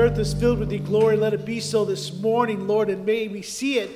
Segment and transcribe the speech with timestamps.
[0.00, 3.28] Earth is filled with your glory, let it be so this morning, Lord, and may
[3.28, 3.90] we see it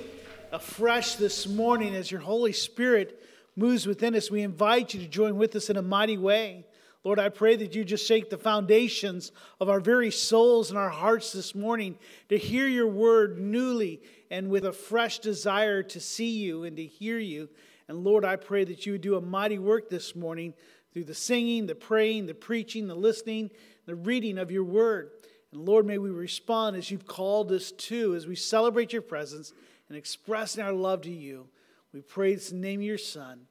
[0.53, 3.23] afresh this morning as your Holy Spirit
[3.57, 4.31] moves within us.
[4.31, 6.67] We invite you to join with us in a mighty way.
[7.05, 10.91] Lord, I pray that you just shake the foundations of our very souls and our
[10.91, 11.97] hearts this morning
[12.29, 16.85] to hear your word newly and with a fresh desire to see you and to
[16.85, 17.49] hear you.
[17.89, 20.53] And Lord, I pray that you would do a mighty work this morning
[20.93, 23.51] through the singing, the praying, the preaching, the listening,
[23.87, 25.11] the reading of your word.
[25.55, 29.53] And Lord, may we respond as you've called us to, as we celebrate your presence
[29.89, 31.47] and express our love to you.
[31.93, 33.43] We pray this in the name of your Son.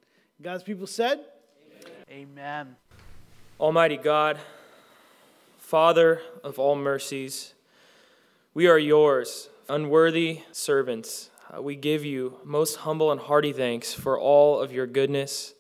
[0.42, 1.22] God's people said,
[2.10, 2.28] Amen.
[2.30, 2.76] Amen.
[3.58, 4.38] Almighty God,
[5.58, 7.54] Father of all mercies,
[8.54, 11.30] we are yours, unworthy servants.
[11.56, 15.54] Uh, we give you most humble and hearty thanks for all of your goodness,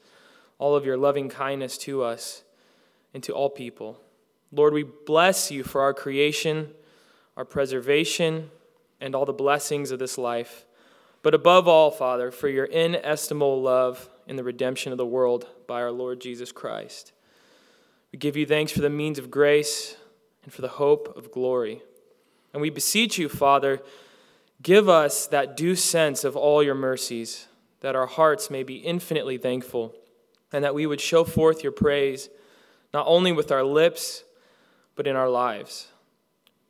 [0.59, 2.43] all of your loving kindness to us
[3.13, 4.02] and to all people.
[4.53, 6.69] Lord, we bless you for our creation,
[7.35, 8.51] our preservation,
[9.01, 10.65] and all the blessings of this life.
[11.23, 15.81] But above all, Father, for your inestimable love in the redemption of the world by
[15.81, 17.13] our Lord Jesus Christ.
[18.11, 19.97] We give you thanks for the means of grace
[20.43, 21.81] and for the hope of glory.
[22.53, 23.81] And we beseech you, Father,
[24.61, 27.47] give us that due sense of all your mercies,
[27.79, 29.95] that our hearts may be infinitely thankful,
[30.51, 32.29] and that we would show forth your praise,
[32.93, 34.23] not only with our lips,
[34.95, 35.87] but in our lives,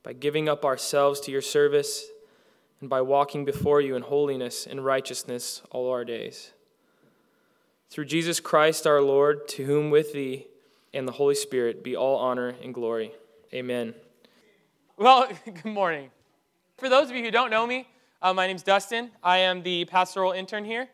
[0.04, 2.06] by giving up ourselves to your service
[2.82, 6.52] and by walking before you in holiness and righteousness all our days.
[7.90, 10.48] Through Jesus Christ our Lord, to whom with thee
[10.94, 13.14] and the Holy Spirit be all honor and glory.
[13.54, 13.94] Amen.
[14.98, 16.10] Well, good morning.
[16.78, 17.88] For those of you who don't know me,
[18.22, 19.12] uh, my name's Dustin.
[19.24, 20.90] I am the pastoral intern here.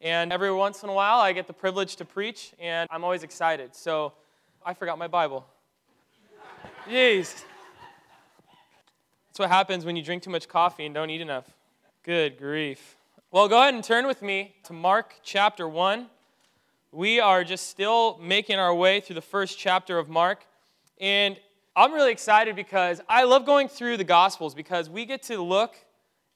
[0.00, 3.22] And every once in a while, I get the privilege to preach, and I'm always
[3.22, 3.74] excited.
[3.76, 4.14] So
[4.64, 5.46] I forgot my Bible.
[6.88, 7.44] Jeez.
[9.28, 11.44] That's what happens when you drink too much coffee and don't eat enough.
[12.02, 12.96] Good grief.
[13.30, 16.06] Well, go ahead and turn with me to Mark chapter 1.
[16.90, 20.46] We are just still making our way through the first chapter of Mark.
[20.98, 21.38] And
[21.76, 25.76] I'm really excited because I love going through the Gospels because we get to look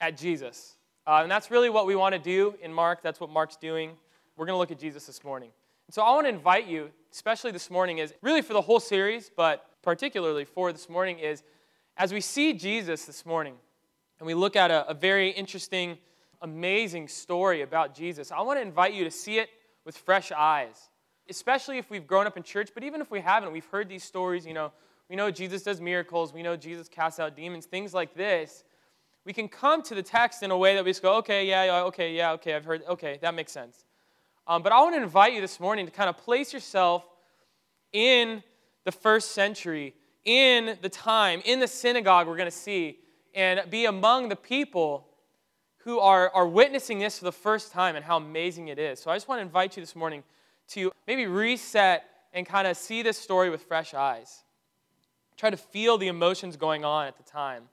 [0.01, 0.77] at Jesus.
[1.07, 3.03] Uh, and that's really what we want to do in Mark.
[3.03, 3.93] That's what Mark's doing.
[4.37, 5.51] We're going to look at Jesus this morning.
[5.89, 8.81] And so I want to invite you, especially this morning, is really for the whole
[8.81, 11.43] series, but particularly for this morning, is
[11.97, 13.55] as we see Jesus this morning
[14.19, 15.99] and we look at a, a very interesting,
[16.43, 19.51] amazing story about Jesus, I want to invite you to see it
[19.85, 20.89] with fresh eyes,
[21.29, 24.03] especially if we've grown up in church, but even if we haven't, we've heard these
[24.03, 24.73] stories, you know,
[25.11, 28.65] we know Jesus does miracles, we know Jesus casts out demons, things like this.
[29.27, 31.83] We can come to the text in a way that we just go, okay, yeah,
[31.85, 33.85] okay, yeah, okay, I've heard, okay, that makes sense.
[34.47, 37.05] Um, but I want to invite you this morning to kind of place yourself
[37.93, 38.43] in
[38.85, 42.99] the first century, in the time, in the synagogue we're going to see,
[43.35, 45.09] and be among the people
[45.79, 49.01] who are, are witnessing this for the first time and how amazing it is.
[49.01, 50.23] So I just want to invite you this morning
[50.69, 54.45] to maybe reset and kind of see this story with fresh eyes.
[55.37, 57.65] Try to feel the emotions going on at the time.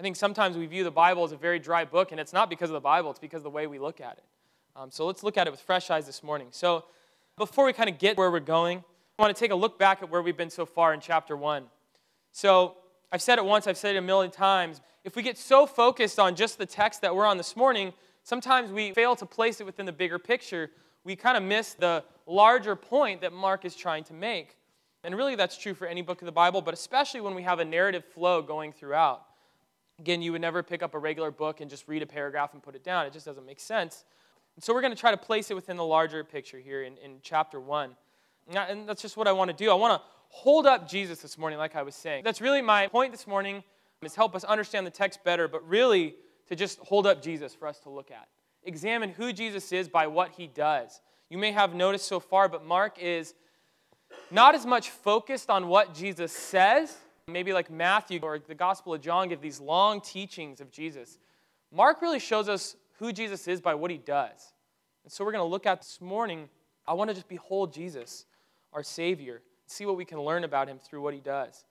[0.00, 2.48] I think sometimes we view the Bible as a very dry book, and it's not
[2.48, 4.24] because of the Bible, it's because of the way we look at it.
[4.76, 6.48] Um, so let's look at it with fresh eyes this morning.
[6.52, 6.84] So
[7.36, 8.84] before we kind of get where we're going,
[9.18, 11.36] I want to take a look back at where we've been so far in chapter
[11.36, 11.64] 1.
[12.30, 12.76] So
[13.10, 14.80] I've said it once, I've said it a million times.
[15.02, 17.92] If we get so focused on just the text that we're on this morning,
[18.22, 20.70] sometimes we fail to place it within the bigger picture.
[21.02, 24.56] We kind of miss the larger point that Mark is trying to make.
[25.02, 27.58] And really, that's true for any book of the Bible, but especially when we have
[27.58, 29.24] a narrative flow going throughout.
[29.98, 32.62] Again, you would never pick up a regular book and just read a paragraph and
[32.62, 33.04] put it down.
[33.04, 34.04] It just doesn't make sense.
[34.54, 36.96] And so we're going to try to place it within the larger picture here in,
[36.98, 37.96] in chapter 1.
[38.48, 39.70] And that's just what I want to do.
[39.70, 42.24] I want to hold up Jesus this morning, like I was saying.
[42.24, 43.62] That's really my point this morning,
[44.02, 46.14] is help us understand the text better, but really
[46.48, 48.28] to just hold up Jesus for us to look at.
[48.64, 51.00] Examine who Jesus is by what he does.
[51.28, 53.34] You may have noticed so far, but Mark is
[54.30, 56.96] not as much focused on what Jesus says,
[57.26, 61.18] maybe like Matthew or the Gospel of John give these long teachings of Jesus.
[61.70, 64.52] Mark really shows us who Jesus is by what he does.
[65.04, 66.48] And so we're going to look at this morning.
[66.86, 68.24] I want to just behold Jesus,
[68.72, 71.64] our Savior, see what we can learn about him through what he does.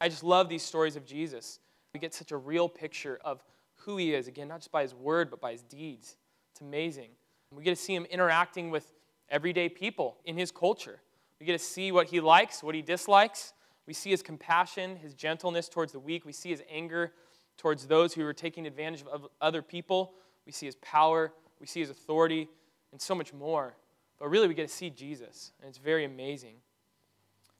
[0.00, 1.60] I just love these stories of Jesus.
[1.94, 3.42] We get such a real picture of
[3.76, 6.16] who he is, again, not just by his word, but by his deeds.
[6.52, 7.10] It's amazing.
[7.54, 8.92] We get to see him interacting with
[9.28, 11.00] everyday people in his culture.
[11.38, 13.52] We get to see what he likes, what he dislikes.
[13.86, 16.24] We see his compassion, his gentleness towards the weak.
[16.24, 17.12] We see his anger
[17.58, 20.12] towards those who are taking advantage of other people.
[20.46, 21.32] We see his power.
[21.60, 22.48] We see his authority,
[22.90, 23.76] and so much more.
[24.22, 26.54] But really, we get to see Jesus, and it's very amazing.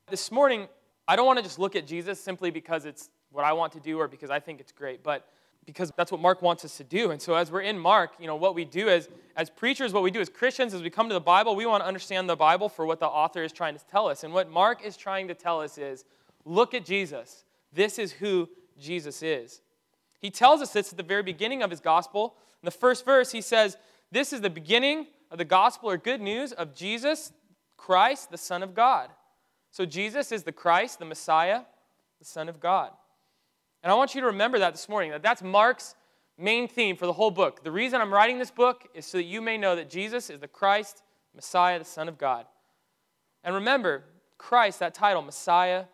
[0.09, 0.69] This morning,
[1.09, 3.81] I don't want to just look at Jesus simply because it's what I want to
[3.81, 5.29] do or because I think it's great, but
[5.67, 7.11] because that's what Mark wants us to do.
[7.11, 10.05] And so as we're in Mark, you know, what we do as as preachers, what
[10.05, 12.37] we do as Christians, as we come to the Bible, we want to understand the
[12.37, 14.23] Bible for what the author is trying to tell us.
[14.23, 16.05] And what Mark is trying to tell us is,
[16.45, 17.45] look at Jesus.
[17.73, 18.49] This is who
[18.79, 19.63] Jesus is.
[20.21, 22.37] He tells us this at the very beginning of his gospel.
[22.63, 23.77] In the first verse, he says,
[24.13, 27.33] This is the beginning of the gospel or good news of Jesus
[27.79, 29.09] Christ, the Son of God.
[29.71, 31.63] So Jesus is the Christ, the Messiah,
[32.19, 32.91] the Son of God.
[33.83, 35.95] And I want you to remember that this morning, that that's Mark's
[36.37, 37.65] main theme for the whole book.
[37.65, 40.41] The reason I'm writing this book is so that you may know that Jesus is
[40.41, 41.03] the Christ,
[41.35, 42.45] Messiah, the Son of God.
[43.43, 44.05] And remember,
[44.37, 45.85] Christ, that title, Messiah,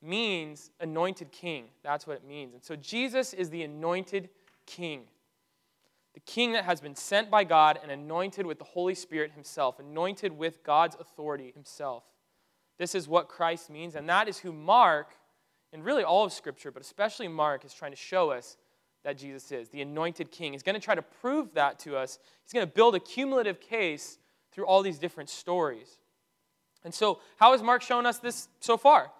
[0.00, 1.66] means anointed king.
[1.82, 2.54] That's what it means.
[2.54, 4.30] And so Jesus is the anointed
[4.64, 5.02] king.
[6.16, 9.78] The king that has been sent by God and anointed with the Holy Spirit himself,
[9.78, 12.04] anointed with God's authority himself.
[12.78, 15.10] This is what Christ means, and that is who Mark,
[15.74, 18.56] and really all of Scripture, but especially Mark, is trying to show us
[19.04, 20.54] that Jesus is the anointed king.
[20.54, 22.18] He's going to try to prove that to us.
[22.44, 24.16] He's going to build a cumulative case
[24.52, 25.98] through all these different stories.
[26.82, 29.12] And so, how has Mark shown us this so far?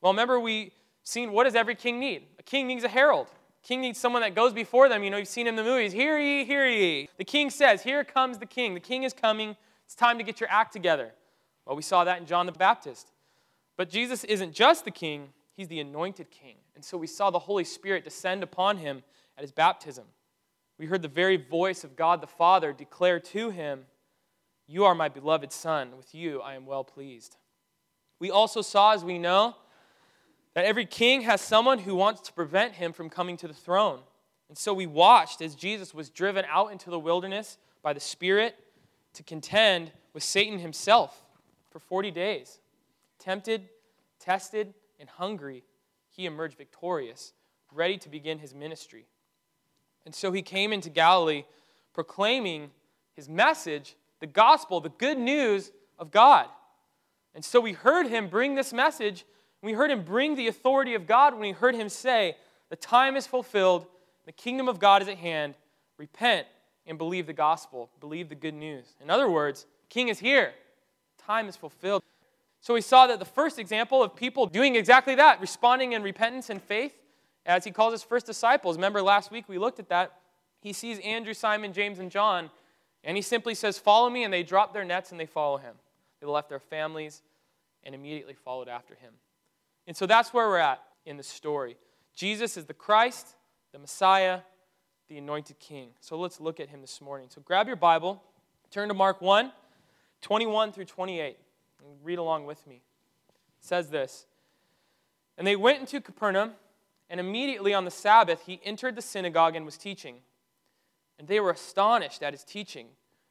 [0.00, 0.70] Well, remember we
[1.02, 2.22] seen what does every king need?
[2.38, 3.26] A king needs a herald.
[3.66, 5.02] King needs someone that goes before them.
[5.02, 7.08] You know, you've seen him in the movies, hear ye, hear ye.
[7.18, 8.74] The king says, Here comes the king.
[8.74, 9.56] The king is coming.
[9.84, 11.12] It's time to get your act together.
[11.66, 13.10] Well, we saw that in John the Baptist.
[13.76, 16.58] But Jesus isn't just the king, he's the anointed king.
[16.76, 19.02] And so we saw the Holy Spirit descend upon him
[19.36, 20.04] at his baptism.
[20.78, 23.86] We heard the very voice of God the Father declare to him,
[24.68, 25.96] You are my beloved Son.
[25.96, 27.36] With you I am well pleased.
[28.20, 29.56] We also saw, as we know,
[30.56, 33.98] that every king has someone who wants to prevent him from coming to the throne.
[34.48, 38.56] And so we watched as Jesus was driven out into the wilderness by the Spirit
[39.12, 41.22] to contend with Satan himself
[41.68, 42.58] for 40 days.
[43.18, 43.68] Tempted,
[44.18, 45.62] tested, and hungry,
[46.08, 47.34] he emerged victorious,
[47.70, 49.04] ready to begin his ministry.
[50.06, 51.44] And so he came into Galilee
[51.92, 52.70] proclaiming
[53.12, 56.46] his message, the gospel, the good news of God.
[57.34, 59.26] And so we heard him bring this message.
[59.66, 62.36] We heard him bring the authority of God when we heard him say,
[62.68, 63.84] The time is fulfilled,
[64.24, 65.56] the kingdom of God is at hand.
[65.98, 66.46] Repent
[66.86, 68.94] and believe the gospel, believe the good news.
[69.00, 70.52] In other words, king is here
[71.18, 72.00] time is fulfilled.
[72.60, 76.48] So we saw that the first example of people doing exactly that, responding in repentance
[76.48, 76.92] and faith,
[77.44, 78.76] as he calls his first disciples.
[78.76, 80.12] Remember last week we looked at that.
[80.60, 82.50] He sees Andrew, Simon, James, and John,
[83.02, 85.74] and he simply says, Follow me, and they drop their nets and they follow him.
[86.20, 87.22] They left their families
[87.82, 89.12] and immediately followed after him.
[89.86, 91.76] And so that's where we're at in the story.
[92.14, 93.36] Jesus is the Christ,
[93.72, 94.40] the Messiah,
[95.08, 95.90] the anointed king.
[96.00, 97.28] So let's look at him this morning.
[97.30, 98.22] So grab your Bible,
[98.70, 99.52] turn to Mark 1.
[100.22, 101.36] 21 through 28.
[101.84, 102.76] and Read along with me.
[102.76, 104.26] It says this
[105.38, 106.52] And they went into Capernaum,
[107.08, 110.16] and immediately on the Sabbath he entered the synagogue and was teaching.
[111.18, 112.88] And they were astonished at his teaching,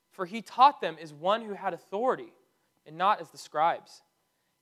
[0.10, 2.34] for he taught them as one who had authority,
[2.88, 4.02] and not as the scribes.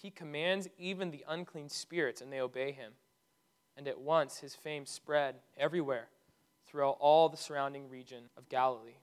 [0.00, 2.92] He commands even the unclean spirits, and they obey him.
[3.76, 6.08] And at once his fame spread everywhere
[6.66, 8.98] throughout all the surrounding region of Galilee.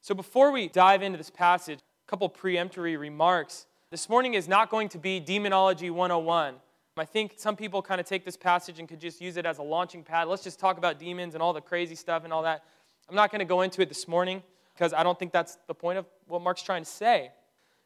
[0.00, 3.66] So before we dive into this passage, a couple preemptory remarks.
[3.90, 6.56] This morning is not going to be Demonology 101.
[6.96, 9.58] I think some people kind of take this passage and could just use it as
[9.58, 10.28] a launching pad.
[10.28, 12.64] Let's just talk about demons and all the crazy stuff and all that.
[13.08, 14.42] I'm not going to go into it this morning
[14.74, 17.30] because I don't think that's the point of what Mark's trying to say.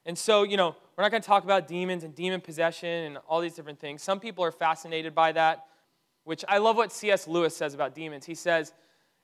[0.05, 3.19] And so, you know, we're not going to talk about demons and demon possession and
[3.29, 4.03] all these different things.
[4.03, 5.67] Some people are fascinated by that,
[6.25, 7.29] which I love what C.S.
[7.29, 8.27] Lewis says about demons.
[8.27, 8.73] He says,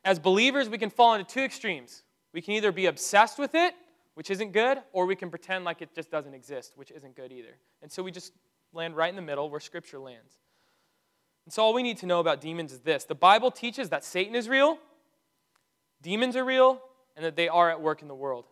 [0.05, 2.05] as believers, we can fall into two extremes.
[2.33, 3.75] We can either be obsessed with it,
[4.15, 7.33] which isn't good, or we can pretend like it just doesn't exist, which isn't good
[7.33, 7.57] either.
[7.83, 8.33] And so we just
[8.73, 10.33] land right in the middle where Scripture lands.
[11.45, 14.05] And so all we need to know about demons is this the Bible teaches that
[14.05, 14.79] Satan is real,
[16.03, 16.81] demons are real,
[17.17, 18.45] and that they are at work in the world.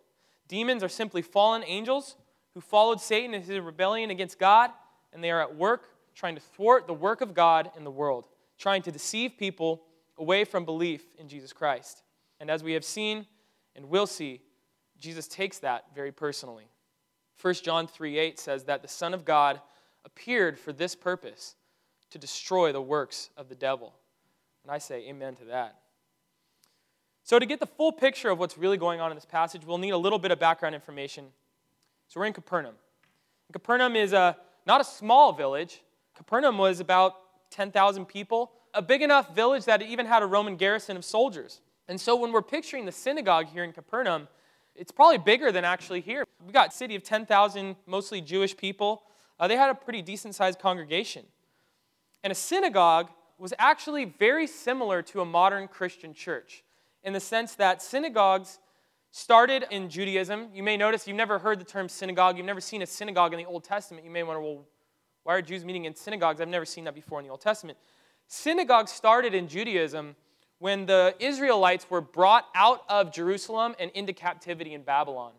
[0.49, 2.17] Demons are simply fallen angels
[2.55, 4.71] who followed Satan in his rebellion against God,
[5.13, 8.27] and they are at work trying to thwart the work of God in the world,
[8.59, 9.83] trying to deceive people
[10.19, 12.03] away from belief in Jesus Christ.
[12.41, 13.27] And as we have seen
[13.75, 14.43] and will see,
[14.99, 16.69] Jesus takes that very personally.
[17.41, 19.61] 1 John 3 8 says that the Son of God
[20.05, 21.57] appeared for this purpose
[22.11, 23.95] to destroy the works of the devil.
[24.63, 25.79] And I say amen to that.
[27.25, 29.79] So, to get the full picture of what's really going on in this passage, we'll
[29.79, 31.27] need a little bit of background information.
[32.13, 32.75] So, we're in Capernaum.
[33.55, 35.81] Capernaum is a, not a small village,
[36.15, 37.15] Capernaum was about
[37.49, 41.63] 10,000 people, a big enough village that it even had a Roman garrison of soldiers.
[41.89, 44.29] And so, when we're picturing the synagogue here in Capernaum,
[44.77, 46.27] it's probably bigger than actually here.
[46.45, 49.05] We've got city of 10,000, mostly Jewish people.
[49.41, 51.25] Uh, they had a pretty decent sized congregation.
[52.23, 56.63] And a synagogue was actually very similar to a modern Christian church
[57.05, 58.59] in the sense that synagogues
[59.13, 60.49] started in Judaism.
[60.53, 63.39] You may notice you've never heard the term synagogue, you've never seen a synagogue in
[63.39, 64.05] the Old Testament.
[64.05, 64.65] You may wonder, well,
[65.23, 66.41] why are Jews meeting in synagogues?
[66.41, 67.79] I've never seen that before in the Old Testament.
[68.27, 70.17] Synagogues started in Judaism
[70.59, 75.33] when the Israelites were brought out of Jerusalem and into captivity in Babylon.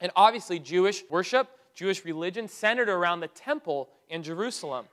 [0.00, 4.86] And obviously, Jewish worship, Jewish religion centered around the temple in Jerusalem.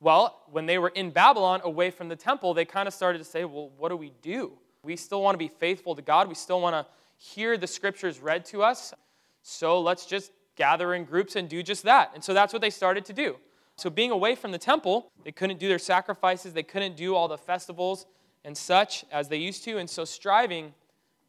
[0.00, 3.24] Well, when they were in Babylon, away from the temple, they kind of started to
[3.24, 4.52] say, well, what do we do?
[4.82, 6.26] We still want to be faithful to God.
[6.28, 6.86] We still want to
[7.20, 8.94] hear the scriptures read to us.
[9.42, 12.12] So let's just gather in groups and do just that.
[12.14, 13.36] And so that's what they started to do.
[13.76, 17.28] So, being away from the temple, they couldn't do their sacrifices, they couldn't do all
[17.28, 18.04] the festivals
[18.44, 19.78] and such as they used to.
[19.78, 20.74] And so, striving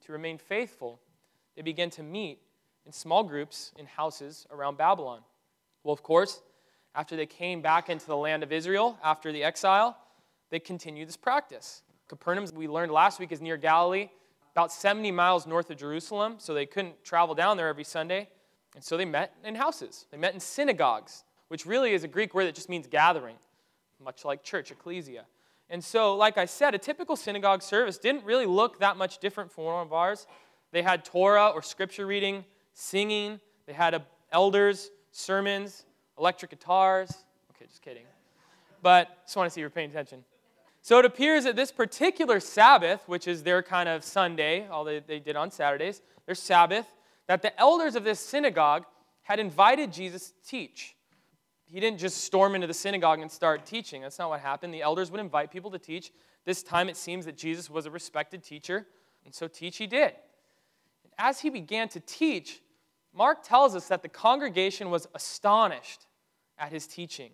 [0.06, 1.00] to remain faithful,
[1.56, 2.40] they began to meet
[2.86, 5.22] in small groups in houses around Babylon.
[5.84, 6.42] Well, of course,
[6.94, 9.98] after they came back into the land of Israel after the exile,
[10.50, 11.84] they continued this practice.
[12.10, 14.10] Capernaum, we learned last week, is near Galilee,
[14.54, 18.28] about 70 miles north of Jerusalem, so they couldn't travel down there every Sunday.
[18.76, 22.34] And so they met in houses, they met in synagogues, which really is a Greek
[22.34, 23.36] word that just means gathering,
[24.04, 25.26] much like church, ecclesia.
[25.70, 29.52] And so, like I said, a typical synagogue service didn't really look that much different
[29.52, 30.28] from one of ours.
[30.72, 35.86] They had Torah or scripture reading, singing, they had elders, sermons,
[36.18, 37.10] electric guitars.
[37.56, 38.04] Okay, just kidding.
[38.82, 40.24] But just want to see you're paying attention.
[40.82, 45.00] So it appears that this particular Sabbath, which is their kind of Sunday, all they,
[45.00, 46.88] they did on Saturdays, their Sabbath,
[47.28, 48.86] that the elders of this synagogue
[49.22, 50.96] had invited Jesus to teach
[51.72, 54.02] he didn't just storm into the synagogue and start teaching.
[54.02, 54.74] That's not what happened.
[54.74, 56.12] The elders would invite people to teach.
[56.44, 58.88] This time it seems that Jesus was a respected teacher,
[59.24, 60.14] and so teach he did.
[61.18, 62.62] As he began to teach,
[63.14, 66.08] Mark tells us that the congregation was astonished
[66.58, 67.32] at his teaching.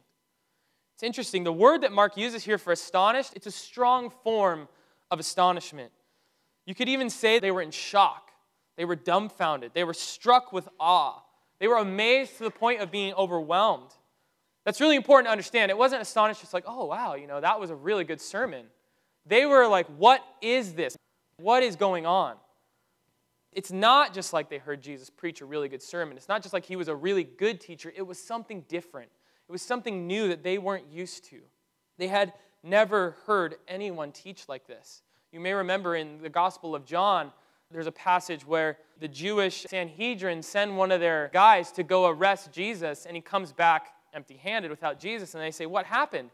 [0.98, 1.44] It's interesting.
[1.44, 4.68] The word that Mark uses here for astonished, it's a strong form
[5.12, 5.92] of astonishment.
[6.66, 8.32] You could even say they were in shock.
[8.78, 9.74] They were dumbfounded.
[9.76, 11.22] They were struck with awe.
[11.60, 13.92] They were amazed to the point of being overwhelmed.
[14.66, 15.70] That's really important to understand.
[15.70, 18.66] It wasn't astonished, just like, oh, wow, you know, that was a really good sermon.
[19.28, 20.98] They were like, what is this?
[21.38, 22.38] What is going on?
[23.54, 26.18] It's not just like they heard Jesus preach a really good sermon.
[26.18, 27.94] It's not just like he was a really good teacher.
[27.96, 29.12] It was something different.
[29.48, 31.40] It was something new that they weren't used to.
[31.98, 35.02] They had never heard anyone teach like this.
[35.32, 37.32] You may remember in the Gospel of John,
[37.72, 42.52] there's a passage where the Jewish Sanhedrin send one of their guys to go arrest
[42.52, 45.34] Jesus, and he comes back empty handed without Jesus.
[45.34, 46.30] And they say, What happened?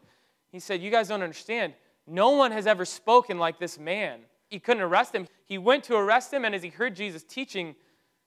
[0.50, 1.74] He said, You guys don't understand.
[2.06, 4.20] No one has ever spoken like this man.
[4.48, 5.26] He couldn't arrest him.
[5.44, 7.74] He went to arrest him, and as he heard Jesus teaching,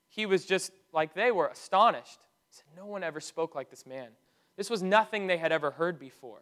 [0.09, 2.19] he was just like they were, astonished.
[2.49, 4.09] He said, No one ever spoke like this man.
[4.57, 6.41] This was nothing they had ever heard before.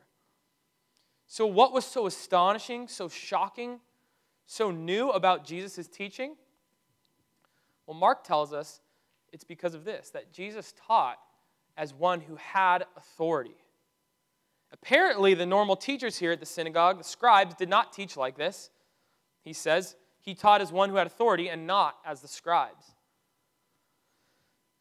[1.28, 3.80] So, what was so astonishing, so shocking,
[4.46, 6.36] so new about Jesus' teaching?
[7.86, 8.80] Well, Mark tells us
[9.34, 11.20] it's because of this that Jesus taught
[11.78, 13.58] as one who had authority.
[14.72, 18.70] Apparently, the normal teachers here at the synagogue, the scribes, did not teach like this.
[19.44, 22.86] He says he taught as one who had authority and not as the scribes.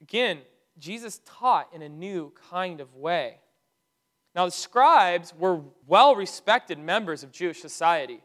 [0.00, 0.40] Again,
[0.78, 3.38] Jesus taught in a new kind of way.
[4.34, 8.20] Now, the scribes were well respected members of Jewish society.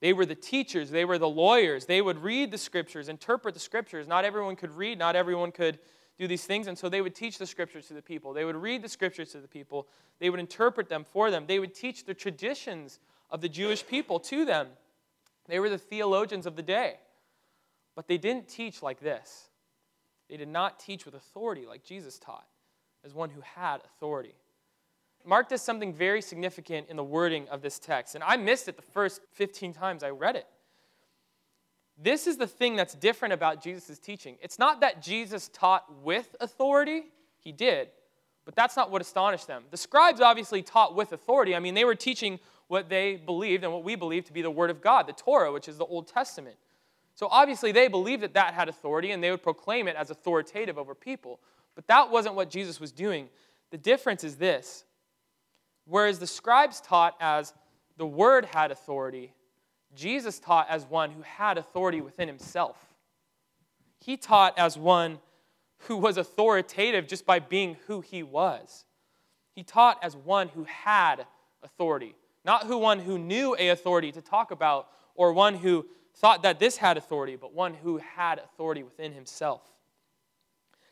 [0.00, 1.86] They were the teachers, they were the lawyers.
[1.86, 4.06] They would read the scriptures, interpret the scriptures.
[4.06, 5.78] Not everyone could read, not everyone could
[6.18, 6.66] do these things.
[6.66, 8.32] And so they would teach the scriptures to the people.
[8.32, 9.88] They would read the scriptures to the people.
[10.18, 11.44] They would interpret them for them.
[11.46, 12.98] They would teach the traditions
[13.30, 14.68] of the Jewish people to them.
[15.46, 16.96] They were the theologians of the day.
[17.94, 19.48] But they didn't teach like this.
[20.34, 22.44] They did not teach with authority like Jesus taught,
[23.04, 24.34] as one who had authority.
[25.24, 28.16] Mark does something very significant in the wording of this text.
[28.16, 30.48] And I missed it the first 15 times I read it.
[31.96, 34.36] This is the thing that's different about Jesus' teaching.
[34.42, 37.04] It's not that Jesus taught with authority,
[37.38, 37.90] he did,
[38.44, 39.62] but that's not what astonished them.
[39.70, 41.54] The scribes obviously taught with authority.
[41.54, 44.50] I mean, they were teaching what they believed and what we believe to be the
[44.50, 46.56] Word of God, the Torah, which is the Old Testament.
[47.14, 50.78] So obviously, they believed that that had authority and they would proclaim it as authoritative
[50.78, 51.40] over people.
[51.74, 53.28] But that wasn't what Jesus was doing.
[53.70, 54.84] The difference is this
[55.86, 57.52] whereas the scribes taught as
[57.96, 59.32] the Word had authority,
[59.94, 62.94] Jesus taught as one who had authority within himself.
[64.00, 65.18] He taught as one
[65.78, 68.84] who was authoritative just by being who he was.
[69.54, 71.26] He taught as one who had
[71.62, 76.42] authority, not who one who knew a authority to talk about or one who thought
[76.42, 79.62] that this had authority, but one who had authority within himself.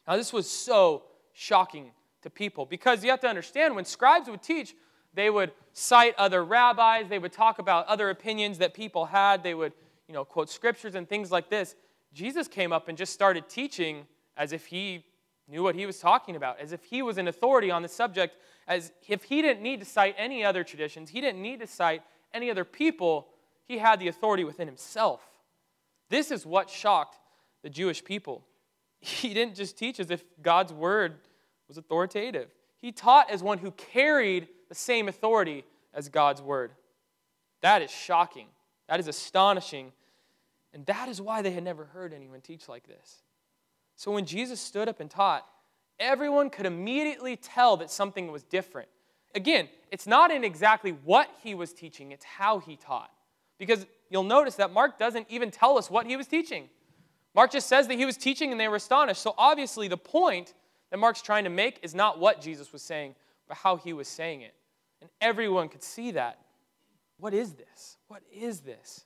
[0.06, 4.42] Now, this was so shocking to people because you have to understand when scribes would
[4.42, 4.74] teach,
[5.14, 9.54] they would cite other rabbis, they would talk about other opinions that people had, they
[9.54, 9.72] would,
[10.08, 11.74] you know, quote scriptures and things like this.
[12.12, 15.04] Jesus came up and just started teaching as if he
[15.48, 18.36] knew what he was talking about, as if he was an authority on the subject,
[18.66, 22.02] as if he didn't need to cite any other traditions, he didn't need to cite
[22.32, 23.28] any other people,
[23.66, 25.20] he had the authority within himself.
[26.08, 27.18] This is what shocked
[27.62, 28.44] the Jewish people.
[29.04, 31.16] He didn't just teach as if God's word
[31.66, 32.48] was authoritative.
[32.80, 36.70] He taught as one who carried the same authority as God's word.
[37.62, 38.46] That is shocking.
[38.88, 39.90] That is astonishing.
[40.72, 43.22] And that is why they had never heard anyone teach like this.
[43.96, 45.46] So when Jesus stood up and taught,
[45.98, 48.88] everyone could immediately tell that something was different.
[49.34, 53.10] Again, it's not in exactly what he was teaching, it's how he taught.
[53.62, 56.68] Because you'll notice that Mark doesn't even tell us what he was teaching.
[57.32, 59.22] Mark just says that he was teaching and they were astonished.
[59.22, 60.52] So obviously, the point
[60.90, 63.14] that Mark's trying to make is not what Jesus was saying,
[63.46, 64.52] but how he was saying it.
[65.00, 66.40] And everyone could see that.
[67.18, 67.98] What is this?
[68.08, 69.04] What is this?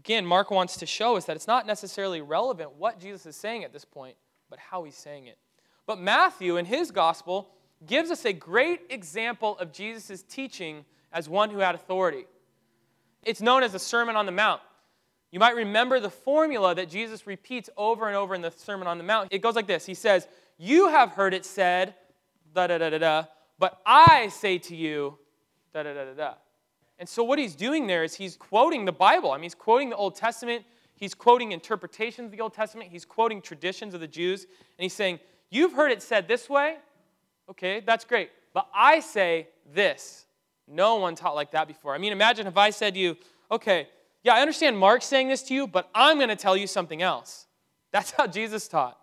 [0.00, 3.62] Again, Mark wants to show us that it's not necessarily relevant what Jesus is saying
[3.62, 4.16] at this point,
[4.48, 5.38] but how he's saying it.
[5.86, 7.50] But Matthew, in his gospel,
[7.86, 12.24] gives us a great example of Jesus' teaching as one who had authority.
[13.22, 14.60] It's known as the Sermon on the Mount.
[15.30, 18.98] You might remember the formula that Jesus repeats over and over in the Sermon on
[18.98, 19.28] the Mount.
[19.30, 20.26] It goes like this He says,
[20.58, 21.94] You have heard it said,
[22.54, 23.24] da da da da da,
[23.58, 25.18] but I say to you,
[25.72, 26.34] da da da da da.
[26.98, 29.32] And so what he's doing there is he's quoting the Bible.
[29.32, 30.64] I mean, he's quoting the Old Testament.
[30.94, 32.90] He's quoting interpretations of the Old Testament.
[32.90, 34.44] He's quoting traditions of the Jews.
[34.44, 36.76] And he's saying, You've heard it said this way.
[37.48, 38.30] Okay, that's great.
[38.52, 40.26] But I say this.
[40.70, 41.94] No one taught like that before.
[41.94, 43.16] I mean, imagine if I said to you,
[43.50, 43.88] Okay,
[44.22, 47.02] yeah, I understand Mark saying this to you, but I'm going to tell you something
[47.02, 47.46] else.
[47.90, 48.96] That's how Jesus taught.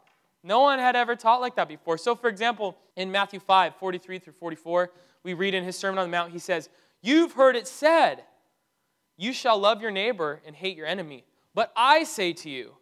[0.44, 1.98] No one had ever taught like that before.
[1.98, 4.92] So, for example, in Matthew 5 43 through 44,
[5.24, 6.70] we read in his Sermon on the Mount, he says,
[7.02, 8.24] You've heard it said,
[9.18, 11.26] You shall love your neighbor and hate your enemy.
[11.54, 12.74] But I say to you,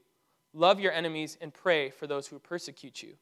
[0.54, 3.16] Love your enemies and pray for those who persecute you.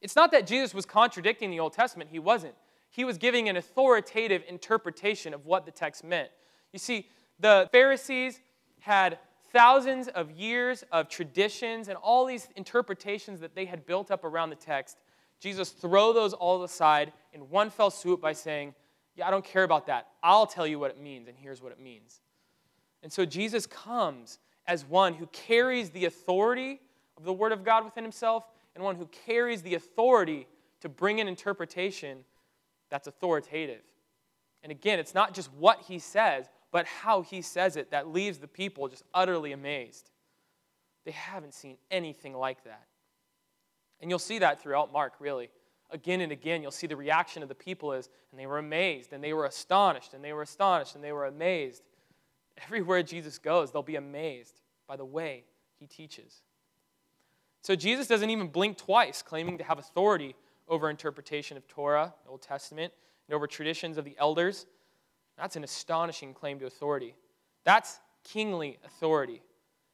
[0.00, 2.54] It's not that Jesus was contradicting the Old Testament, he wasn't.
[2.96, 6.30] He was giving an authoritative interpretation of what the text meant.
[6.72, 8.40] You see, the Pharisees
[8.80, 9.18] had
[9.52, 14.48] thousands of years of traditions and all these interpretations that they had built up around
[14.48, 14.96] the text,
[15.40, 18.74] Jesus throw those all aside in one fell swoop by saying,
[19.14, 20.08] "Yeah, I don't care about that.
[20.22, 22.22] I'll tell you what it means, and here's what it means."
[23.02, 26.80] And so Jesus comes as one who carries the authority
[27.18, 30.48] of the Word of God within himself and one who carries the authority
[30.80, 32.24] to bring an interpretation
[32.90, 33.82] that's authoritative.
[34.62, 38.38] And again, it's not just what he says, but how he says it that leaves
[38.38, 40.10] the people just utterly amazed.
[41.04, 42.86] They haven't seen anything like that.
[44.00, 45.50] And you'll see that throughout Mark, really.
[45.90, 49.12] Again and again, you'll see the reaction of the people is, and they were amazed,
[49.12, 51.82] and they were astonished, and they were astonished, and they were amazed.
[52.64, 55.44] Everywhere Jesus goes, they'll be amazed by the way
[55.78, 56.42] he teaches.
[57.62, 60.34] So Jesus doesn't even blink twice, claiming to have authority
[60.68, 62.92] over interpretation of Torah, Old Testament,
[63.28, 64.66] and over traditions of the elders.
[65.38, 67.14] That's an astonishing claim to authority.
[67.64, 69.42] That's kingly authority.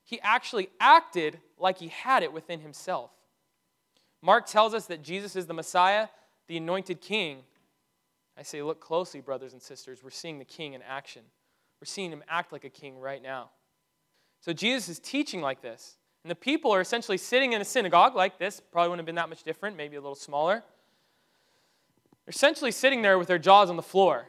[0.05, 3.11] He actually acted like he had it within himself.
[4.21, 6.09] Mark tells us that Jesus is the Messiah,
[6.49, 7.43] the anointed king.
[8.37, 10.03] I say, look closely, brothers and sisters.
[10.03, 11.23] We're seeing the king in action.
[11.81, 13.51] We're seeing him act like a king right now.
[14.41, 15.97] So Jesus is teaching like this.
[16.25, 18.61] And the people are essentially sitting in a synagogue like this.
[18.61, 20.63] Probably wouldn't have been that much different, maybe a little smaller.
[22.25, 24.29] They're essentially sitting there with their jaws on the floor.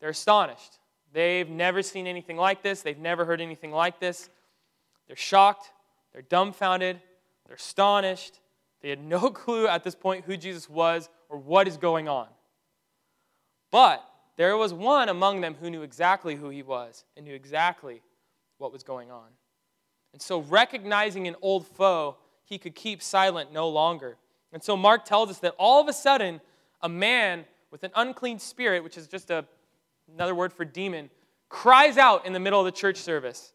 [0.00, 0.78] They're astonished.
[1.12, 4.30] They've never seen anything like this, they've never heard anything like this.
[5.06, 5.70] They're shocked,
[6.12, 7.00] they're dumbfounded,
[7.46, 8.38] they're astonished.
[8.80, 12.28] They had no clue at this point who Jesus was or what is going on.
[13.70, 14.04] But
[14.36, 18.02] there was one among them who knew exactly who he was and knew exactly
[18.58, 19.28] what was going on.
[20.12, 24.16] And so, recognizing an old foe, he could keep silent no longer.
[24.52, 26.40] And so, Mark tells us that all of a sudden,
[26.82, 29.44] a man with an unclean spirit, which is just a,
[30.12, 31.08] another word for demon,
[31.48, 33.52] cries out in the middle of the church service.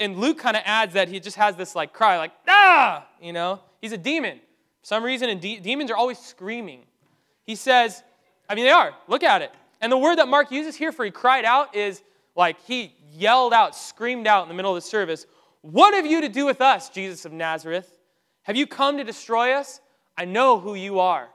[0.00, 3.32] And Luke kind of adds that he just has this like cry, like, ah, you
[3.32, 4.38] know, he's a demon.
[4.80, 6.82] For some reason, and de- demons are always screaming.
[7.44, 8.02] He says,
[8.48, 8.94] I mean, they are.
[9.08, 9.52] Look at it.
[9.80, 12.02] And the word that Mark uses here for he cried out is
[12.36, 15.26] like he yelled out, screamed out in the middle of the service,
[15.62, 17.98] What have you to do with us, Jesus of Nazareth?
[18.42, 19.80] Have you come to destroy us?
[20.16, 21.28] I know who you are,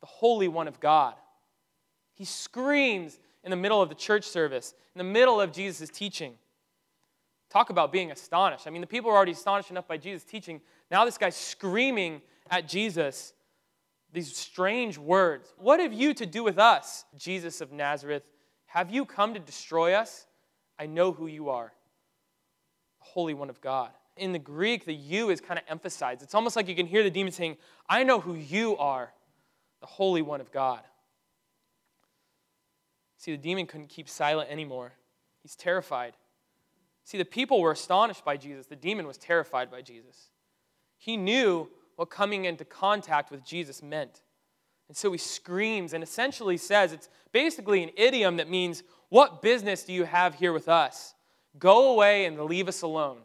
[0.00, 1.14] the Holy One of God.
[2.14, 6.34] He screams in the middle of the church service, in the middle of Jesus' teaching.
[7.48, 8.66] Talk about being astonished.
[8.66, 10.60] I mean, the people are already astonished enough by Jesus' teaching.
[10.90, 13.32] Now this guy's screaming at Jesus
[14.12, 15.52] these strange words.
[15.56, 18.24] What have you to do with us, Jesus of Nazareth?
[18.66, 20.26] Have you come to destroy us?
[20.78, 21.72] I know who you are,
[23.00, 23.90] Holy One of God.
[24.16, 26.22] In the Greek, the you is kind of emphasized.
[26.22, 27.56] It's almost like you can hear the demon saying,
[27.88, 29.12] I know who you are,
[29.80, 30.80] the Holy One of God.
[33.16, 34.92] See, the demon couldn't keep silent anymore.
[35.42, 36.14] He's terrified.
[37.04, 38.66] See, the people were astonished by Jesus.
[38.66, 40.30] The demon was terrified by Jesus.
[40.96, 44.22] He knew what coming into contact with Jesus meant.
[44.88, 49.84] And so he screams and essentially says it's basically an idiom that means, What business
[49.84, 51.14] do you have here with us?
[51.58, 53.18] Go away and leave us alone.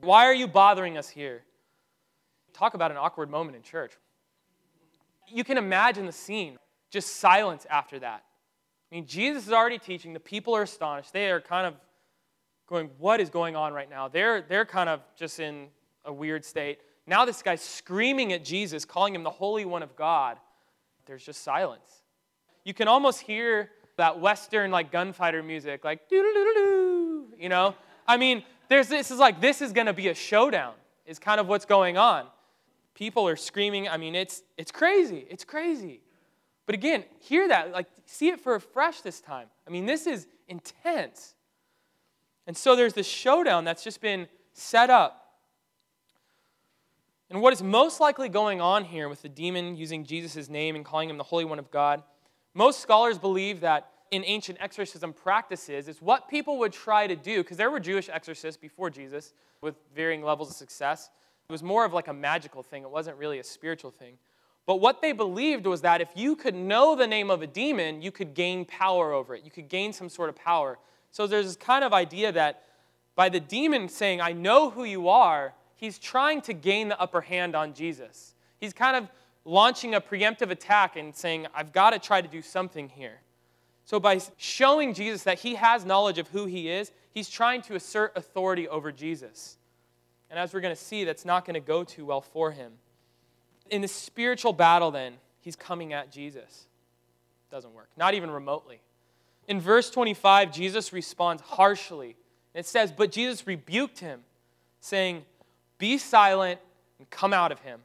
[0.00, 1.42] Why are you bothering us here?
[2.52, 3.92] Talk about an awkward moment in church.
[5.28, 6.58] You can imagine the scene,
[6.90, 8.24] just silence after that.
[8.90, 10.12] I mean, Jesus is already teaching.
[10.12, 11.12] The people are astonished.
[11.12, 11.74] They are kind of
[12.66, 14.08] going, What is going on right now?
[14.08, 15.68] They're, they're kind of just in
[16.04, 16.78] a weird state.
[17.06, 20.38] Now this guy's screaming at Jesus, calling him the Holy One of God.
[21.06, 22.02] There's just silence.
[22.64, 26.73] You can almost hear that Western like gunfighter music, like doo doo doo.
[27.44, 27.74] You know,
[28.08, 30.72] I mean, there's this is like this is going to be a showdown.
[31.04, 32.26] Is kind of what's going on.
[32.94, 33.86] People are screaming.
[33.86, 35.26] I mean, it's it's crazy.
[35.28, 36.00] It's crazy.
[36.64, 39.48] But again, hear that, like see it for a fresh this time.
[39.68, 41.34] I mean, this is intense.
[42.46, 45.24] And so there's this showdown that's just been set up
[47.30, 50.84] and what is most likely going on here with the demon using Jesus' name and
[50.84, 52.02] calling him the Holy One of God,
[52.54, 57.42] most scholars believe that in ancient exorcism practices is what people would try to do,
[57.42, 61.10] because there were Jewish exorcists before Jesus with varying levels of success.
[61.48, 64.18] It was more of like a magical thing, it wasn't really a spiritual thing.
[64.66, 68.00] But what they believed was that if you could know the name of a demon,
[68.00, 69.44] you could gain power over it.
[69.44, 70.78] You could gain some sort of power.
[71.10, 72.62] So there's this kind of idea that
[73.14, 77.20] by the demon saying, I know who you are, he's trying to gain the upper
[77.20, 78.34] hand on Jesus.
[78.58, 79.08] He's kind of
[79.44, 83.20] launching a preemptive attack and saying, I've got to try to do something here.
[83.84, 87.74] So, by showing Jesus that he has knowledge of who he is, he's trying to
[87.74, 89.58] assert authority over Jesus.
[90.30, 92.72] And as we're going to see, that's not going to go too well for him.
[93.70, 96.66] In the spiritual battle, then, he's coming at Jesus.
[97.50, 98.80] Doesn't work, not even remotely.
[99.46, 102.16] In verse 25, Jesus responds harshly.
[102.54, 104.20] It says, But Jesus rebuked him,
[104.80, 105.24] saying,
[105.78, 106.60] be silent
[106.98, 107.80] and come out of him.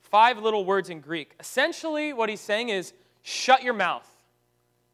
[0.00, 1.34] Five little words in Greek.
[1.40, 2.92] Essentially, what he's saying is
[3.22, 4.08] shut your mouth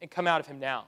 [0.01, 0.87] and come out of him now.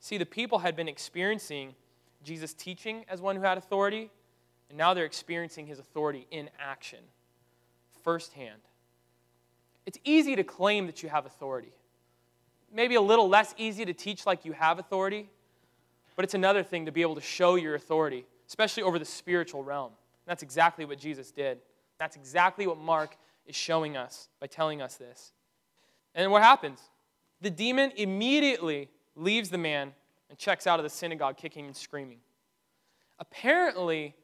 [0.00, 1.74] See, the people had been experiencing
[2.22, 4.10] Jesus' teaching as one who had authority,
[4.68, 7.00] and now they're experiencing his authority in action,
[8.02, 8.60] firsthand.
[9.86, 11.72] It's easy to claim that you have authority.
[12.72, 15.28] Maybe a little less easy to teach like you have authority,
[16.16, 19.62] but it's another thing to be able to show your authority especially over the spiritual
[19.62, 19.86] realm.
[19.86, 21.58] And that's exactly what Jesus did.
[22.00, 25.32] That's exactly what Mark is showing us by telling us this.
[26.16, 26.80] And what happens?
[27.40, 29.92] The demon immediately leaves the man
[30.28, 32.18] and checks out of the synagogue, kicking and screaming.
[33.18, 34.14] Apparently,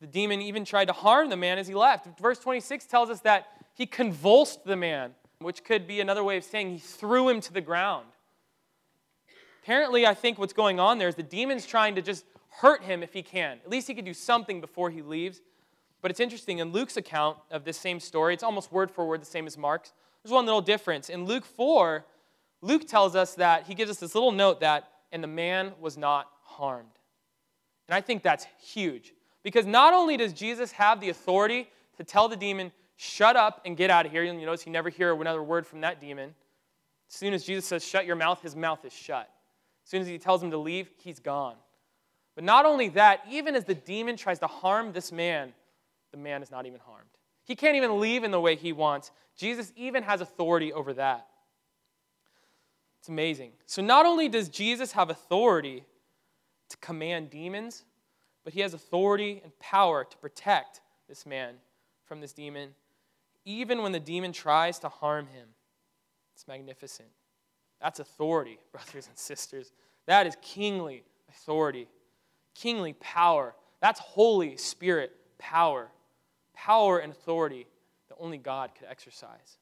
[0.00, 2.06] the demon even tried to harm the man as he left.
[2.20, 6.44] Verse 26 tells us that he convulsed the man, which could be another way of
[6.44, 8.06] saying he threw him to the ground.
[9.62, 13.02] Apparently, I think what's going on there is the demon's trying to just hurt him
[13.02, 13.58] if he can.
[13.64, 15.40] At least he can do something before he leaves.
[16.00, 19.20] But it's interesting, in Luke's account of this same story, it's almost word for word
[19.20, 19.92] the same as Mark's.
[20.22, 21.08] There's one little difference.
[21.08, 22.04] In Luke 4,
[22.60, 25.96] Luke tells us that he gives us this little note that, and the man was
[25.96, 26.88] not harmed.
[27.88, 29.14] And I think that's huge.
[29.42, 33.76] Because not only does Jesus have the authority to tell the demon, shut up and
[33.76, 36.34] get out of here, you notice he never hear another word from that demon.
[37.08, 39.30] As soon as Jesus says, shut your mouth, his mouth is shut.
[39.84, 41.54] As soon as he tells him to leave, he's gone.
[42.34, 45.54] But not only that, even as the demon tries to harm this man,
[46.12, 47.08] the man is not even harmed.
[47.44, 49.10] He can't even leave in the way he wants.
[49.36, 51.26] Jesus even has authority over that.
[53.00, 53.52] It's amazing.
[53.66, 55.84] So, not only does Jesus have authority
[56.68, 57.84] to command demons,
[58.44, 61.54] but he has authority and power to protect this man
[62.04, 62.70] from this demon,
[63.44, 65.48] even when the demon tries to harm him.
[66.34, 67.08] It's magnificent.
[67.80, 69.72] That's authority, brothers and sisters.
[70.06, 71.88] That is kingly authority,
[72.54, 73.54] kingly power.
[73.80, 75.88] That's Holy Spirit power,
[76.54, 77.66] power and authority
[78.08, 79.58] that only God could exercise.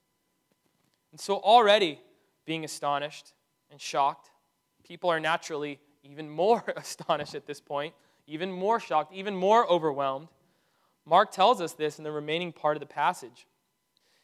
[1.12, 2.01] And so, already
[2.47, 3.35] being astonished
[3.71, 4.31] and shocked,
[4.85, 7.95] people are naturally even more astonished at this point,
[8.27, 10.29] even more shocked, even more overwhelmed.
[11.05, 13.47] Mark tells us this in the remaining part of the passage.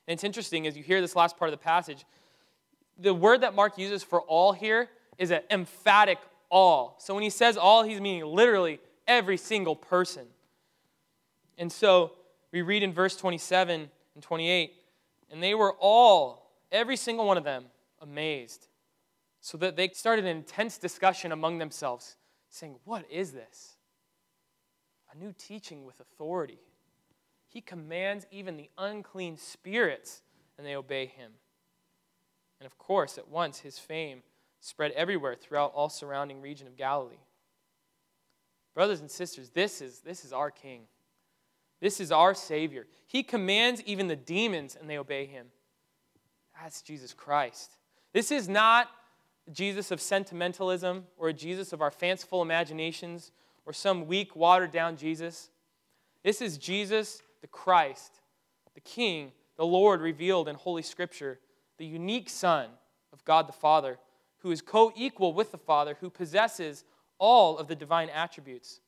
[0.07, 2.05] And it's interesting as you hear this last part of the passage,
[2.99, 6.19] the word that Mark uses for all here is an emphatic
[6.51, 6.97] all.
[6.99, 10.27] So when he says all, he's meaning literally every single person.
[11.59, 12.13] And so
[12.53, 14.73] we read in verse 27 and 28,
[15.31, 17.65] and they were all, every single one of them,
[18.03, 18.69] amazed.
[19.41, 22.17] So that they started an intense discussion among themselves,
[22.49, 23.77] saying, What is this?
[25.13, 26.59] A new teaching with authority.
[27.49, 30.23] He commands even the unclean spirits,
[30.57, 31.33] and they obey him.
[32.61, 34.23] And of course, at once his fame
[34.61, 37.17] spread everywhere throughout all surrounding region of Galilee.
[38.75, 40.83] Brothers and sisters, this is, this is our King.
[41.81, 42.87] This is our Savior.
[43.07, 45.49] He commands even the demons, and they obey him.
[46.59, 47.77] That's Jesus Christ.
[48.13, 48.89] This is not
[49.51, 53.33] Jesus of sentimentalism or a Jesus of our fanciful imaginations
[53.65, 55.51] or some weak, watered down Jesus.
[56.23, 58.21] This is Jesus, the Christ,
[58.75, 61.39] the King, the Lord revealed in Holy Scripture,
[61.79, 62.71] the unique Son
[63.13, 63.99] of God the Father,
[64.39, 66.85] who is co equal with the Father, who possesses
[67.19, 68.81] all of the divine attributes.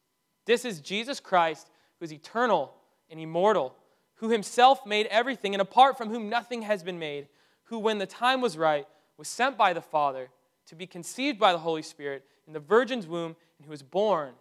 [0.47, 2.75] This is Jesus Christ, who is eternal
[3.11, 3.75] and immortal,
[4.17, 7.29] who himself made everything, and apart from whom nothing has been made,
[7.65, 10.31] who, when the time was right, was sent by the Father
[10.67, 14.35] to be conceived by the Holy Spirit in the virgin's womb, and who was born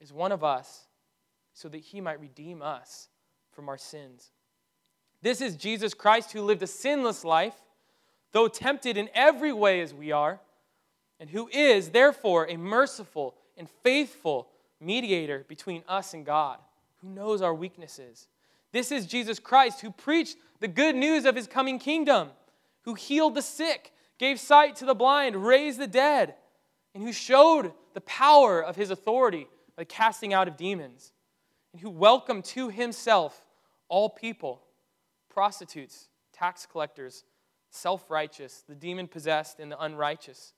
[0.00, 0.86] as one of us,
[1.54, 3.08] so that he might redeem us
[3.50, 4.30] from our sins.
[5.22, 7.54] This is Jesus Christ, who lived a sinless life,
[8.32, 10.40] though tempted in every way as we are,
[11.20, 14.48] and who is, therefore, a merciful and faithful
[14.80, 16.58] mediator between us and God
[17.00, 18.26] who knows our weaknesses.
[18.72, 22.30] This is Jesus Christ who preached the good news of his coming kingdom,
[22.82, 26.36] who healed the sick, gave sight to the blind, raised the dead,
[26.94, 31.12] and who showed the power of his authority by casting out of demons,
[31.72, 33.48] and who welcomed to himself
[33.88, 34.62] all people
[35.28, 37.24] prostitutes, tax collectors,
[37.70, 40.52] self righteous, the demon possessed, and the unrighteous.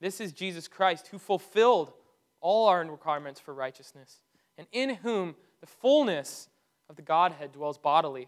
[0.00, 1.92] This is Jesus Christ who fulfilled
[2.40, 4.20] all our requirements for righteousness
[4.56, 6.48] and in whom the fullness
[6.88, 8.26] of the Godhead dwells bodily,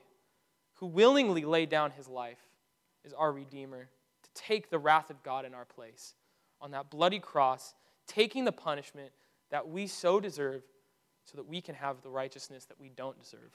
[0.75, 2.43] who willingly laid down his life,
[3.03, 3.89] is our Redeemer,
[4.35, 6.15] take the wrath of God in our place
[6.61, 7.75] on that bloody cross,
[8.07, 9.13] taking the punishment
[9.51, 10.63] that we so deserve
[11.25, 13.51] so that we can have the righteousness that we don't deserve.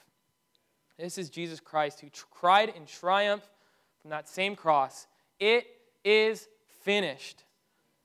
[0.98, 3.44] This is Jesus Christ who cried in triumph
[4.02, 5.08] from that same cross,
[5.40, 5.66] It
[6.04, 6.48] is
[6.84, 7.44] finished,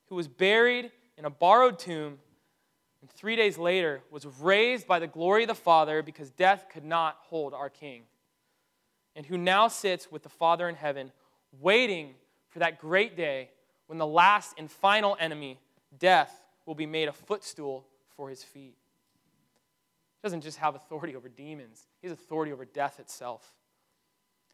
[0.07, 2.19] who was buried in a borrowed tomb
[3.01, 6.85] and three days later was raised by the glory of the Father because death could
[6.85, 8.03] not hold our King,
[9.17, 11.13] and who now sits with the Father in heaven,
[11.61, 12.15] waiting
[12.51, 13.51] for that great day
[13.87, 15.59] when the last and final enemy,
[15.99, 17.87] death, will be made a footstool
[18.17, 18.77] for his feet.
[18.77, 23.53] He doesn't just have authority over demons, he has authority over death itself.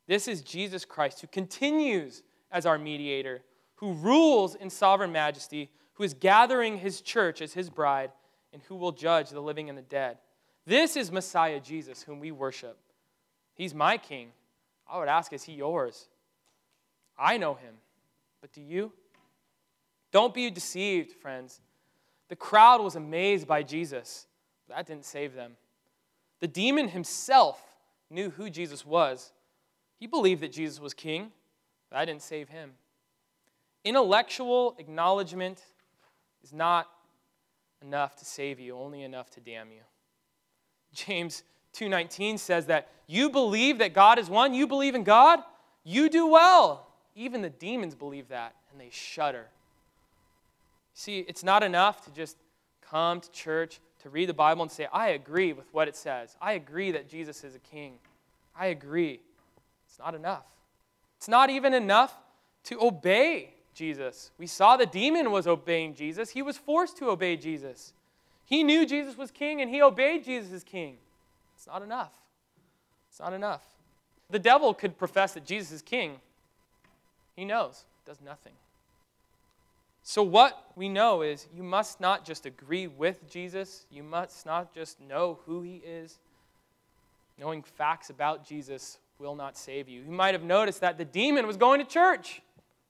[0.06, 3.42] This is Jesus Christ who continues as our mediator,
[3.76, 8.12] who rules in sovereign majesty, who is gathering his church as his bride
[8.52, 10.18] and who will judge the living and the dead.
[10.64, 12.78] This is Messiah Jesus, whom we worship.
[13.54, 14.30] He's my king.
[14.88, 16.08] I would ask, is he yours?
[17.18, 17.74] I know him,
[18.46, 18.92] but do you?
[20.12, 21.60] Don't be deceived, friends.
[22.28, 24.28] The crowd was amazed by Jesus.
[24.68, 25.56] But that didn't save them.
[26.38, 27.60] The demon himself
[28.08, 29.32] knew who Jesus was.
[29.98, 31.32] He believed that Jesus was king.
[31.90, 32.74] But that didn't save him.
[33.84, 35.64] Intellectual acknowledgement
[36.44, 36.86] is not
[37.82, 39.82] enough to save you, only enough to damn you.
[40.92, 45.42] James 2:19 says that you believe that God is one, you believe in God,
[45.82, 46.85] you do well.
[47.16, 49.46] Even the demons believe that and they shudder.
[50.94, 52.36] See, it's not enough to just
[52.88, 56.36] come to church, to read the Bible and say, I agree with what it says.
[56.40, 57.94] I agree that Jesus is a king.
[58.58, 59.20] I agree.
[59.88, 60.44] It's not enough.
[61.16, 62.14] It's not even enough
[62.64, 64.30] to obey Jesus.
[64.38, 66.30] We saw the demon was obeying Jesus.
[66.30, 67.92] He was forced to obey Jesus.
[68.44, 70.96] He knew Jesus was king and he obeyed Jesus as king.
[71.56, 72.12] It's not enough.
[73.10, 73.64] It's not enough.
[74.30, 76.20] The devil could profess that Jesus is king.
[77.36, 78.54] He knows, does nothing.
[80.02, 84.72] So, what we know is you must not just agree with Jesus, you must not
[84.72, 86.18] just know who he is.
[87.38, 90.02] Knowing facts about Jesus will not save you.
[90.02, 92.40] You might have noticed that the demon was going to church.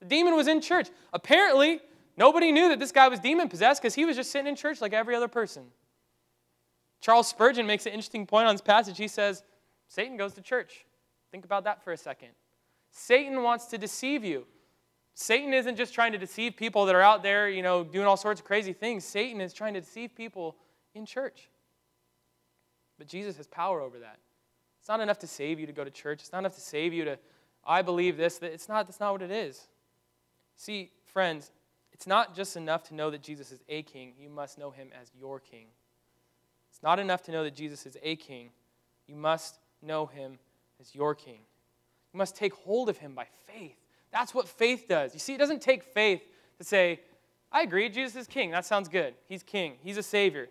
[0.00, 0.88] The demon was in church.
[1.12, 1.80] Apparently,
[2.16, 4.80] nobody knew that this guy was demon possessed because he was just sitting in church
[4.80, 5.64] like every other person.
[7.00, 8.98] Charles Spurgeon makes an interesting point on this passage.
[8.98, 9.42] He says,
[9.88, 10.84] Satan goes to church.
[11.30, 12.30] Think about that for a second.
[12.98, 14.46] Satan wants to deceive you.
[15.12, 18.16] Satan isn't just trying to deceive people that are out there, you know, doing all
[18.16, 19.04] sorts of crazy things.
[19.04, 20.56] Satan is trying to deceive people
[20.94, 21.50] in church.
[22.96, 24.18] But Jesus has power over that.
[24.80, 26.22] It's not enough to save you to go to church.
[26.22, 27.18] It's not enough to save you to,
[27.66, 28.38] I believe this.
[28.38, 29.68] That it's not, that's not what it is.
[30.56, 31.50] See, friends,
[31.92, 34.14] it's not just enough to know that Jesus is a king.
[34.18, 35.66] You must know him as your king.
[36.70, 38.50] It's not enough to know that Jesus is a king.
[39.06, 40.38] You must know him
[40.80, 41.40] as your king.
[42.16, 43.76] You must take hold of him by faith.
[44.10, 45.12] That's what faith does.
[45.12, 46.22] You see, it doesn't take faith
[46.56, 47.00] to say,
[47.52, 48.50] I agree, Jesus is king.
[48.52, 49.12] That sounds good.
[49.28, 50.48] He's king, he's a savior.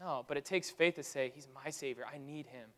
[0.00, 2.06] No, but it takes faith to say, He's my savior.
[2.10, 2.70] I need him.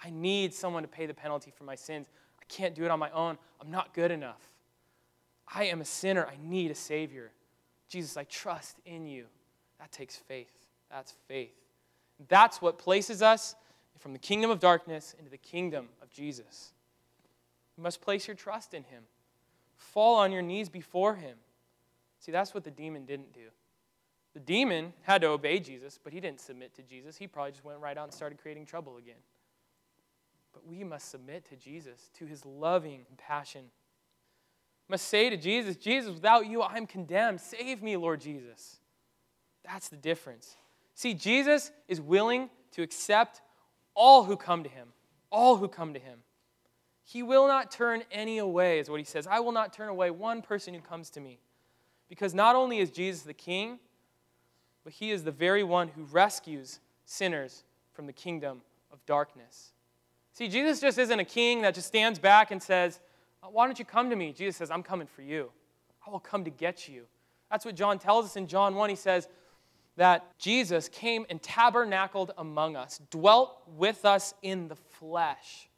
[0.00, 2.06] I need someone to pay the penalty for my sins.
[2.40, 3.36] I can't do it on my own.
[3.60, 4.48] I'm not good enough.
[5.52, 6.28] I am a sinner.
[6.28, 7.32] I need a savior.
[7.88, 9.24] Jesus, I trust in you.
[9.80, 10.52] That takes faith.
[10.88, 11.56] That's faith.
[12.28, 13.56] That's what places us
[13.98, 16.74] from the kingdom of darkness into the kingdom of Jesus.
[17.80, 19.04] You must place your trust in him.
[19.74, 21.38] Fall on your knees before him.
[22.18, 23.46] See, that's what the demon didn't do.
[24.34, 27.16] The demon had to obey Jesus, but he didn't submit to Jesus.
[27.16, 29.16] He probably just went right out and started creating trouble again.
[30.52, 33.70] But we must submit to Jesus, to his loving compassion.
[34.86, 37.40] Must say to Jesus, Jesus, without you, I'm condemned.
[37.40, 38.78] Save me, Lord Jesus.
[39.64, 40.54] That's the difference.
[40.94, 43.40] See, Jesus is willing to accept
[43.94, 44.88] all who come to him,
[45.30, 46.18] all who come to him.
[47.10, 49.26] He will not turn any away, is what he says.
[49.26, 51.40] I will not turn away one person who comes to me.
[52.08, 53.80] Because not only is Jesus the king,
[54.84, 58.60] but he is the very one who rescues sinners from the kingdom
[58.92, 59.72] of darkness.
[60.34, 63.00] See, Jesus just isn't a king that just stands back and says,
[63.42, 64.32] uh, Why don't you come to me?
[64.32, 65.50] Jesus says, I'm coming for you.
[66.06, 67.06] I will come to get you.
[67.50, 68.88] That's what John tells us in John 1.
[68.88, 69.26] He says,
[69.96, 75.69] that Jesus came and tabernacled among us, dwelt with us in the flesh.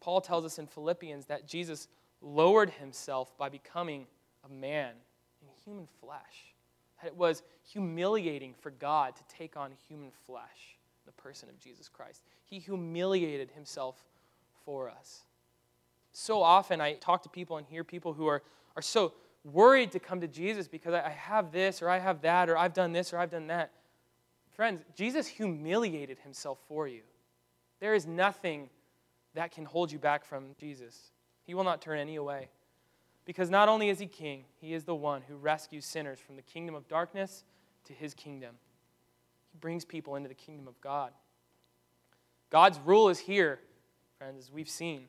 [0.00, 1.88] Paul tells us in Philippians that Jesus
[2.20, 4.06] lowered himself by becoming
[4.44, 4.92] a man
[5.42, 6.54] in human flesh.
[7.00, 11.88] That it was humiliating for God to take on human flesh, the person of Jesus
[11.88, 12.22] Christ.
[12.44, 14.02] He humiliated himself
[14.64, 15.24] for us.
[16.12, 18.42] So often I talk to people and hear people who are,
[18.76, 19.12] are so
[19.44, 22.74] worried to come to Jesus because I have this or I have that or I've
[22.74, 23.70] done this or I've done that.
[24.50, 27.02] Friends, Jesus humiliated himself for you.
[27.80, 28.70] There is nothing
[29.34, 31.12] that can hold you back from Jesus.
[31.44, 32.48] He will not turn any away.
[33.24, 36.42] Because not only is he king, he is the one who rescues sinners from the
[36.42, 37.44] kingdom of darkness
[37.84, 38.54] to his kingdom.
[39.52, 41.12] He brings people into the kingdom of God.
[42.50, 43.60] God's rule is here,
[44.16, 45.08] friends, as we've seen.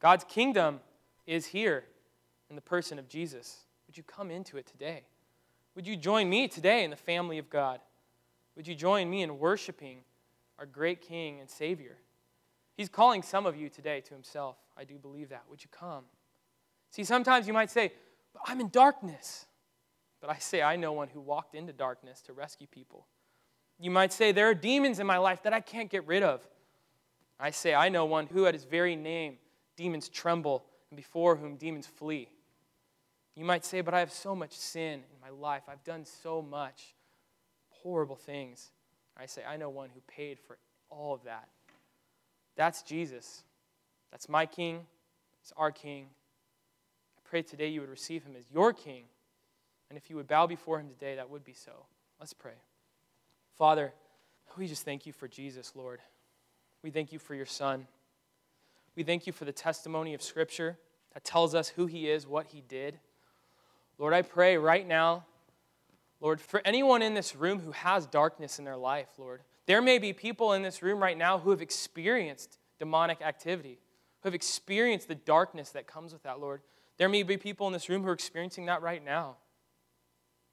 [0.00, 0.80] God's kingdom
[1.26, 1.84] is here
[2.48, 3.64] in the person of Jesus.
[3.86, 5.02] Would you come into it today?
[5.74, 7.80] Would you join me today in the family of God?
[8.56, 9.98] Would you join me in worshiping
[10.58, 11.98] our great King and Savior?
[12.76, 14.56] He's calling some of you today to Himself.
[14.76, 15.44] I do believe that.
[15.48, 16.04] Would you come?
[16.90, 17.92] See, sometimes you might say,
[18.32, 19.46] but I'm in darkness.
[20.20, 23.06] But I say, I know one who walked into darkness to rescue people.
[23.78, 26.46] You might say, there are demons in my life that I can't get rid of.
[27.38, 29.36] I say, I know one who at his very name
[29.76, 32.28] demons tremble and before whom demons flee.
[33.34, 35.64] You might say, but I have so much sin in my life.
[35.68, 36.94] I've done so much
[37.68, 38.70] horrible things.
[39.18, 40.58] I say, I know one who paid for
[40.88, 41.48] all of that.
[42.56, 43.44] That's Jesus.
[44.10, 44.80] That's my king.
[45.42, 46.06] It's our king.
[47.18, 49.04] I pray today you would receive him as your king.
[49.88, 51.86] And if you would bow before him today, that would be so.
[52.18, 52.54] Let's pray.
[53.56, 53.92] Father,
[54.56, 56.00] we just thank you for Jesus, Lord.
[56.82, 57.86] We thank you for your son.
[58.96, 60.78] We thank you for the testimony of Scripture
[61.12, 62.98] that tells us who he is, what he did.
[63.98, 65.24] Lord, I pray right now,
[66.20, 69.98] Lord, for anyone in this room who has darkness in their life, Lord, there may
[69.98, 73.78] be people in this room right now who have experienced demonic activity,
[74.22, 76.62] who have experienced the darkness that comes with that, Lord.
[76.98, 79.36] There may be people in this room who are experiencing that right now.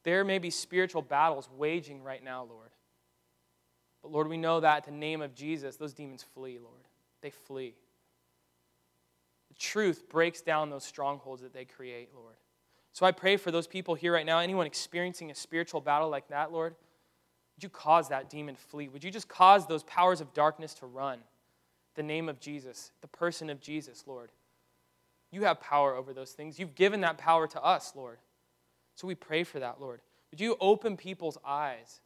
[0.03, 2.71] There may be spiritual battles waging right now, Lord.
[4.01, 6.81] But Lord, we know that in the name of Jesus, those demons flee, Lord.
[7.21, 7.75] They flee.
[9.47, 12.35] The truth breaks down those strongholds that they create, Lord.
[12.91, 16.27] So I pray for those people here right now, anyone experiencing a spiritual battle like
[16.27, 16.75] that, Lord,
[17.63, 18.89] would you cause that demon flee?
[18.89, 21.19] Would you just cause those powers of darkness to run?
[21.95, 24.31] The name of Jesus, the person of Jesus, Lord.
[25.31, 26.59] You have power over those things.
[26.59, 28.17] You've given that power to us, Lord.
[28.95, 30.01] So we pray for that, Lord.
[30.31, 32.01] Would you open people's eyes,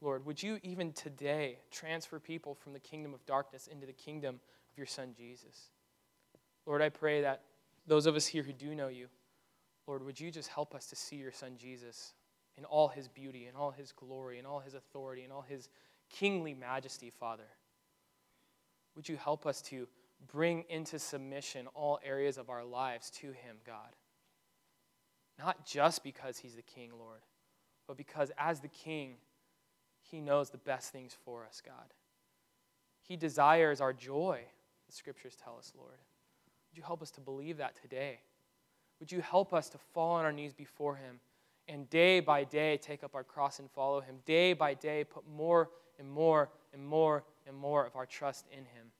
[0.00, 0.24] Lord?
[0.26, 4.78] Would you even today transfer people from the kingdom of darkness into the kingdom of
[4.78, 5.70] your Son, Jesus?
[6.66, 7.42] Lord, I pray that
[7.84, 9.08] those of us here who do know you,
[9.88, 12.12] Lord, would you just help us to see your Son, Jesus,
[12.56, 15.68] in all his beauty, in all his glory, in all his authority, in all his
[16.10, 17.48] kingly majesty, Father?
[18.96, 19.88] Would you help us to
[20.30, 23.96] bring into submission all areas of our lives to him, God?
[25.38, 27.20] Not just because he's the king, Lord,
[27.86, 29.14] but because as the king,
[30.02, 31.94] he knows the best things for us, God.
[33.02, 34.40] He desires our joy,
[34.86, 35.98] the scriptures tell us, Lord.
[36.70, 38.20] Would you help us to believe that today?
[38.98, 41.20] Would you help us to fall on our knees before him
[41.70, 44.16] and day by day take up our cross and follow him?
[44.26, 48.64] Day by day put more and more and more and more of our trust in
[48.64, 48.92] him.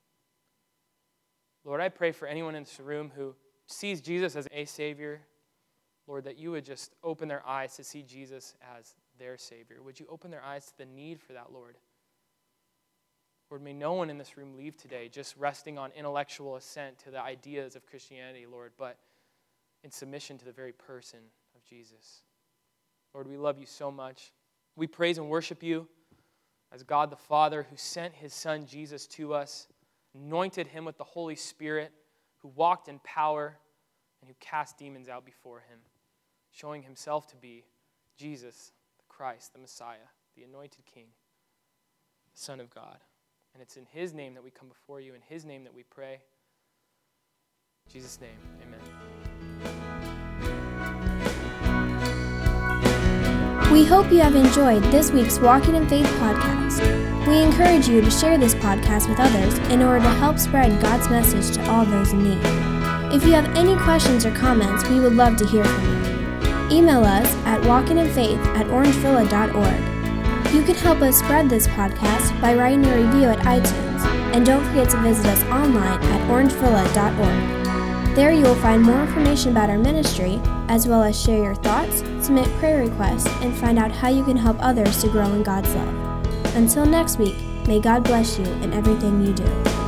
[1.63, 3.35] Lord, I pray for anyone in this room who
[3.67, 5.21] sees Jesus as a Savior,
[6.07, 9.81] Lord, that you would just open their eyes to see Jesus as their Savior.
[9.83, 11.77] Would you open their eyes to the need for that, Lord?
[13.49, 17.11] Lord, may no one in this room leave today just resting on intellectual assent to
[17.11, 18.97] the ideas of Christianity, Lord, but
[19.83, 21.19] in submission to the very person
[21.55, 22.23] of Jesus.
[23.13, 24.31] Lord, we love you so much.
[24.75, 25.87] We praise and worship you
[26.71, 29.67] as God the Father who sent his Son Jesus to us,
[30.15, 31.91] anointed him with the Holy Spirit,
[32.37, 33.57] who walked in power,
[34.21, 35.79] and who cast demons out before him,
[36.51, 37.65] showing himself to be
[38.17, 39.97] Jesus, the Christ, the Messiah,
[40.35, 41.07] the anointed King,
[42.33, 42.97] the Son of God.
[43.53, 45.83] And it's in his name that we come before you, in his name that we
[45.83, 46.21] pray.
[47.85, 50.30] In Jesus' name, amen.
[53.69, 56.79] We hope you have enjoyed this week's Walking in Faith podcast.
[57.27, 61.09] We encourage you to share this podcast with others in order to help spread God's
[61.09, 62.39] message to all those in need.
[63.13, 66.77] If you have any questions or comments, we would love to hear from you.
[66.77, 70.53] Email us at walkinginfaith at orangevilla.org.
[70.53, 74.01] You can help us spread this podcast by writing a review at iTunes,
[74.33, 78.15] and don't forget to visit us online at orangevilla.org.
[78.15, 82.01] There you will find more information about our ministry, as well as share your thoughts,
[82.31, 85.75] submit prayer requests, and find out how you can help others to grow in God's
[85.75, 86.55] love.
[86.55, 87.35] Until next week,
[87.67, 89.80] may God bless you in everything you do.